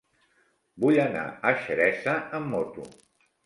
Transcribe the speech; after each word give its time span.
Vull 0.85 0.97
anar 1.03 1.27
a 1.29 1.53
Xeresa 1.67 2.19
amb 2.41 2.53
moto. 2.59 2.91